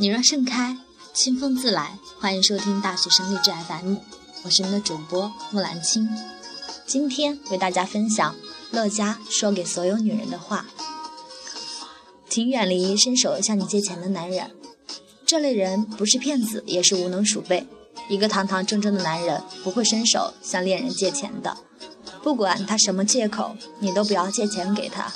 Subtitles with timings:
[0.00, 0.76] 你若盛开，
[1.12, 1.98] 清风自来。
[2.20, 3.96] 欢迎收听大学生励志 FM，
[4.44, 6.08] 我是你的主播木兰青。
[6.86, 8.36] 今天为大家分享
[8.70, 10.66] 乐嘉说给所有女人的话：
[12.28, 14.52] 请远离伸手向你借钱的男人。
[15.26, 17.66] 这类人不是骗子，也是无能鼠辈。
[18.08, 21.56] 一个堂堂正正的男人不会伸手向恋人借钱的，
[22.22, 25.12] 不管他什么借口，你都不要借钱给他。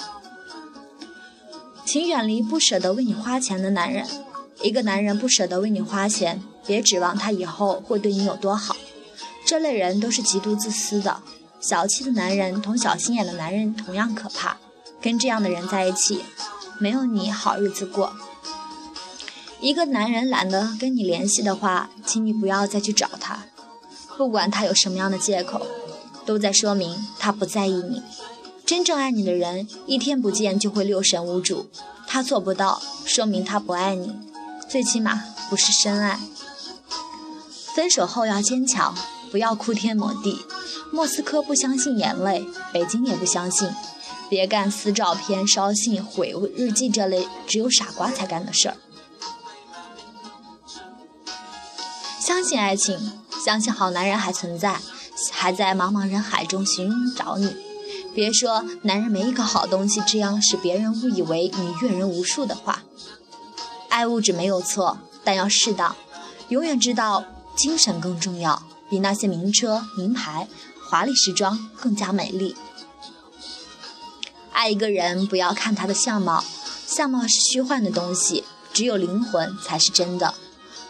[1.86, 4.04] 请远离不舍得为你花钱的男人。
[4.62, 8.76] 一个男人不舍得为你花钱，别指望他以后会对你有多好。
[9.44, 11.20] 这类人都是极度自私的。
[11.60, 14.56] 小气的男人同小心眼的男人同样可怕。
[15.00, 16.22] 跟这样的人在一起，
[16.78, 18.12] 没有你好日子过。
[19.60, 23.44] 一个男人懒得跟你联系的话，请你不要再去找他。
[24.16, 25.66] 不管他有什么样的借口，
[26.24, 28.02] 都在说明他不在意你。
[28.64, 31.68] 真正爱你的人，一天不见就会六神无主。
[32.06, 34.14] 他做不到，说明他不爱你。
[34.72, 36.18] 最起码不是深爱。
[37.74, 38.94] 分手后要坚强，
[39.30, 40.46] 不要哭天抹地。
[40.90, 43.68] 莫斯科不相信眼泪，北京也不相信。
[44.30, 48.76] 别干撕照片、烧信、毁日记这类只有傻瓜才干的事儿。
[52.18, 54.80] 相信爱情，相信好男人还存在，
[55.30, 57.54] 还在茫茫人海中寻找你。
[58.14, 62.82] 别说男人没一个好东西，这样使别人误以为你阅人无数的话。
[64.02, 65.94] 爱物质没有错，但要适当。
[66.48, 67.24] 永远知道
[67.54, 70.48] 精神更重要，比那些名车、名牌、
[70.90, 72.56] 华丽时装更加美丽。
[74.50, 76.42] 爱一个人，不要看他的相貌，
[76.84, 78.42] 相貌是虚幻的东西，
[78.72, 80.34] 只有灵魂才是真的。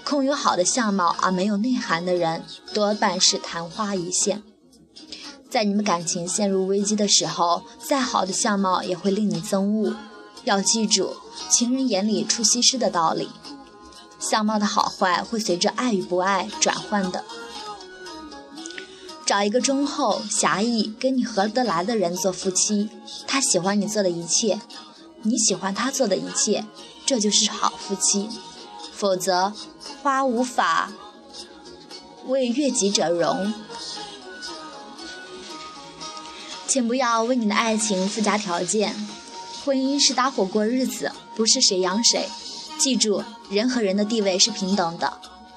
[0.02, 4.42] 空有好的相貌而没有内涵的人，多半是昙花一现。
[5.50, 9.96] 在你们感情陷入危机的时候，再好的相貌也会令你憎恶。
[10.44, 11.16] 要记住，
[11.50, 13.30] 情人眼里出西施的道理。
[14.18, 17.24] 相貌的好坏会随着爱与不爱转换的。
[19.24, 22.90] 找一个忠厚、侠义、跟你合得来的人做夫妻，
[23.26, 24.60] 他喜欢你做的一切，
[25.22, 26.64] 你喜欢他做的一切，
[27.06, 28.28] 这就是好夫妻。
[28.92, 29.52] 否则，
[30.02, 30.92] 花无法
[32.26, 33.54] 为悦己者容。
[36.68, 39.08] 请不要为你的爱情附加条件。
[39.64, 42.28] 婚姻是搭伙过日子，不是谁养谁。
[42.78, 45.12] 记住，人和人的地位是平等的。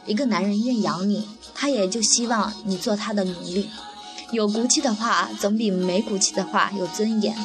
[0.05, 3.67] 一个男人愿养你，他也就希望你做他的奴隶。
[4.29, 7.35] 有骨气的话，总比没骨气的话有尊严。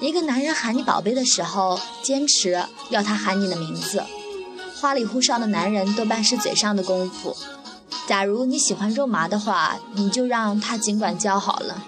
[0.00, 4.04] 一个男人喊你宝贝的时候，坚持要他喊你的名字。
[4.80, 7.36] 花里胡哨的男人多半是嘴上的功夫。
[8.06, 11.84] 假如你喜欢肉麻的话，你就让他尽管叫好了。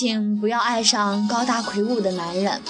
[0.00, 2.62] 请不要爱上高大魁梧的男人，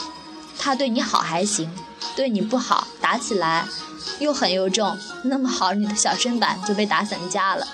[0.58, 1.70] 他对你好还行，
[2.16, 3.68] 对你不好，打起来
[4.18, 7.68] 又狠又重，那么好你的小身板就被打散架了。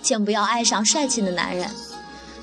[0.00, 1.68] 请不要爱上帅气的男人，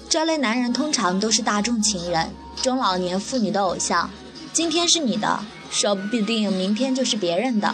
[0.10, 4.10] 这类男人通常都是大众情人，中老年妇女的偶像。
[4.52, 5.40] 今天是你的，
[5.72, 7.74] 说不定明天就是别人的。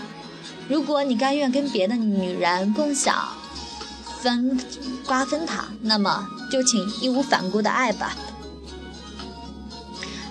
[0.69, 3.29] 如果你甘愿跟别的女人共享
[4.19, 4.59] 分
[5.03, 6.27] 瓜分他，那么。
[6.51, 8.13] 就请义无反顾的爱吧，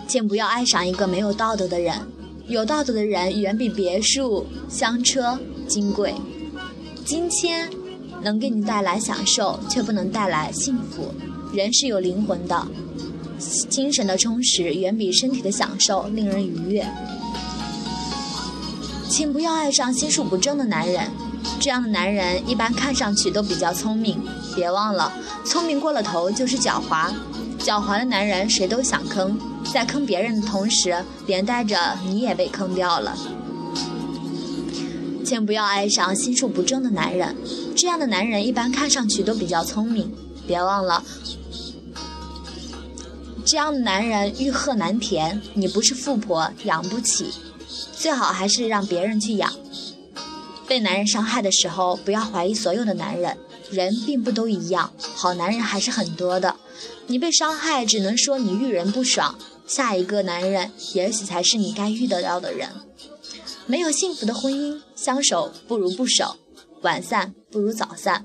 [0.07, 1.95] 请不要爱上一个没有道德的人。
[2.47, 6.15] 有道德的人远比别墅、香车金贵。
[7.07, 7.71] 金钱
[8.21, 11.15] 能给你带来享受，却不能带来幸福。
[11.55, 12.69] 人是有灵魂的，
[13.69, 16.87] 精神的充实远比身体的享受令人愉悦。
[19.09, 21.11] 请不要爱上心术不正的男人。
[21.59, 24.23] 这样的男人一般看上去都比较聪明，
[24.55, 25.13] 别忘了，
[25.45, 27.13] 聪明过了头就是狡猾。
[27.59, 29.39] 狡猾的男人谁都想坑，
[29.71, 33.15] 在坑别人的同时，连带着你也被坑掉了。
[35.23, 37.37] 请不要爱上心术不正的男人，
[37.77, 40.11] 这样的男人一般看上去都比较聪明，
[40.47, 41.05] 别忘了，
[43.45, 47.27] 这样的男人欲壑难填，你不是富婆养不起，
[47.95, 49.53] 最好还是让别人去养。
[50.71, 53.37] 被男人伤害的时候，不要怀疑所有的男人，
[53.73, 56.55] 人并不都一样，好男人还是很多的。
[57.09, 59.37] 你被伤害，只能说你遇人不爽，
[59.67, 62.69] 下一个男人也许才是你该遇得到的人。
[63.67, 66.37] 没有幸福的婚姻，相守不如不守，
[66.83, 68.25] 晚散不如早散。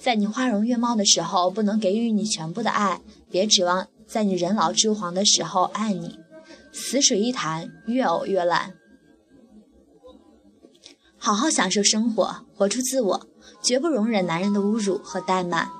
[0.00, 6.18] 在你花容月貌的时候，不能给予你全部的爱，别指望在你人老珠黄的时候爱你。
[6.72, 8.72] 死水一潭，越呕越烂。
[11.24, 13.28] 好好享受生活，活出自我，
[13.62, 15.70] 绝不容忍男人的侮辱和怠慢。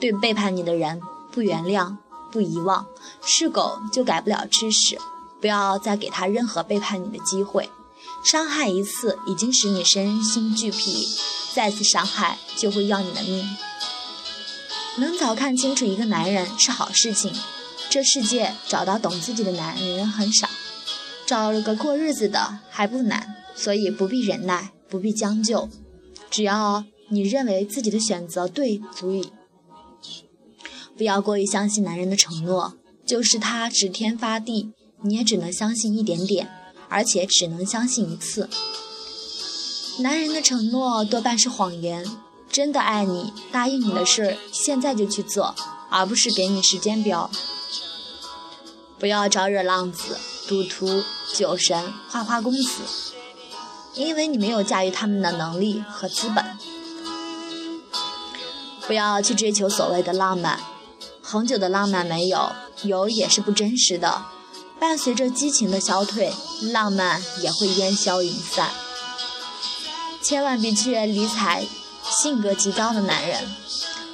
[0.00, 0.98] 对背叛你的人，
[1.30, 1.98] 不原谅，
[2.30, 2.86] 不遗忘。
[3.22, 4.98] 是狗就改不了吃屎，
[5.42, 7.68] 不要再给他任何背叛你的机会。
[8.24, 11.06] 伤害一次已经使你身心俱疲，
[11.52, 13.46] 再次伤害就会要你的命。
[14.96, 17.30] 能早看清楚一个男人是好事情，
[17.90, 20.48] 这世界找到懂自己的男人很少，
[21.26, 25.68] 找了个过日子的还不难，所以不必忍耐，不必将就，
[26.30, 29.32] 只要你认为自己的选择对足矣。
[30.96, 32.74] 不要过于相信男人的承诺，
[33.06, 34.72] 就是他指天发地，
[35.02, 36.50] 你也只能相信一点点，
[36.88, 38.48] 而且只能相信一次。
[40.00, 42.04] 男人的承诺多半是谎言。
[42.50, 45.54] 真的爱你，答应你的事现在就去做，
[45.88, 47.30] 而不是给你时间表。
[48.98, 50.18] 不要招惹浪子、
[50.52, 51.02] 赌徒、
[51.32, 52.82] 酒神、花花公子，
[53.94, 56.44] 因为你没有驾驭他们的能力和资本。
[58.86, 60.60] 不要去追求所谓的浪漫，
[61.22, 62.52] 恒久的浪漫没有，
[62.82, 64.26] 有也是不真实的。
[64.78, 68.68] 伴随着激情的消退，浪漫也会烟消云散。
[70.22, 71.64] 千万别去理睬。
[72.04, 73.56] 性格急躁的男人，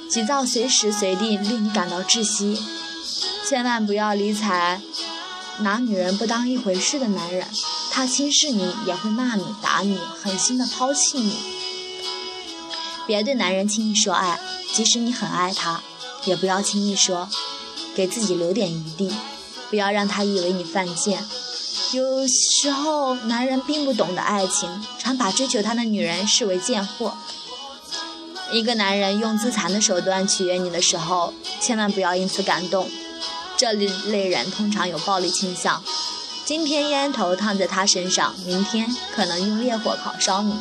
[0.09, 2.63] 急躁随时随地令你感到窒息。
[3.45, 4.79] 千万不要理睬
[5.61, 7.45] 拿女人不当一回事的男人，
[7.91, 11.35] 他轻视你也会骂你、打你，狠心的抛弃你。
[13.05, 14.39] 别对男人轻易说爱，
[14.71, 15.81] 即使你很爱他，
[16.25, 17.27] 也不要轻易说，
[17.95, 19.11] 给自己留点余地，
[19.69, 21.25] 不要让他以为你犯贱。
[21.91, 24.69] 有时候，男人并不懂得爱情，
[24.99, 27.17] 常把追求他的女人视为贱货。
[28.51, 32.89] 一个男人用自残的手段取悦你的时候，千万不要因此感动。
[33.59, 35.83] 这类人通常有暴力倾向，
[36.45, 40.53] 今天烟头烫在他身上，明天可能用烈火烤烧你。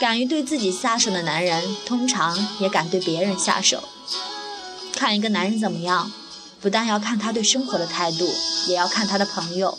[0.00, 3.82] 敢于对自己下手的男人，通常也敢对别人下手。
[4.92, 6.12] 看一个男人怎么样，
[6.60, 8.32] 不但要看他对生活的态度，
[8.68, 9.76] 也要看他的朋友。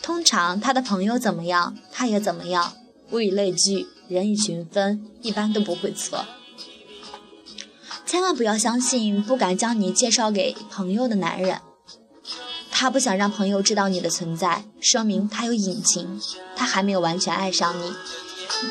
[0.00, 2.74] 通常他的朋友怎么样，他也怎么样。
[3.10, 6.26] 物以类聚，人以群分，一般都不会错。
[8.06, 11.58] 千万不要相信不敢将你介绍给朋友的男人，
[12.82, 16.20] 他不想让朋友知道你的存在，说明他有隐情，
[16.56, 17.94] 他还没有完全爱上你，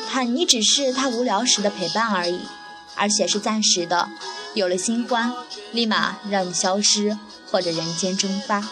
[0.06, 2.38] 他你只是他无聊时的陪伴而已，
[2.94, 4.10] 而且是暂时的，
[4.52, 5.32] 有了新欢，
[5.72, 7.16] 立马让你消失
[7.50, 8.62] 或者人间蒸发。